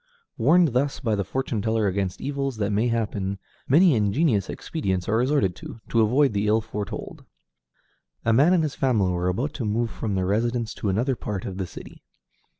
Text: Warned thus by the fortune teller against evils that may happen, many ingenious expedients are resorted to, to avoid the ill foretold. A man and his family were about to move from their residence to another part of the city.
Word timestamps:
Warned 0.35 0.69
thus 0.69 0.99
by 0.99 1.13
the 1.13 1.23
fortune 1.23 1.61
teller 1.61 1.85
against 1.85 2.21
evils 2.21 2.57
that 2.57 2.71
may 2.71 2.87
happen, 2.87 3.37
many 3.67 3.93
ingenious 3.93 4.49
expedients 4.49 5.07
are 5.07 5.15
resorted 5.17 5.55
to, 5.57 5.79
to 5.89 6.01
avoid 6.01 6.33
the 6.33 6.47
ill 6.47 6.59
foretold. 6.59 7.23
A 8.25 8.33
man 8.33 8.51
and 8.51 8.63
his 8.63 8.73
family 8.73 9.11
were 9.11 9.27
about 9.29 9.53
to 9.53 9.63
move 9.63 9.91
from 9.91 10.15
their 10.15 10.25
residence 10.25 10.73
to 10.73 10.89
another 10.89 11.15
part 11.15 11.45
of 11.45 11.59
the 11.59 11.67
city. 11.67 12.01